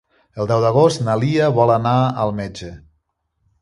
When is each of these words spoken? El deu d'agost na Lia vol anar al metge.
El 0.43 0.47
deu 0.51 0.63
d'agost 0.63 1.03
na 1.09 1.17
Lia 1.25 1.51
vol 1.61 1.77
anar 1.77 1.95
al 2.25 2.37
metge. 2.43 2.77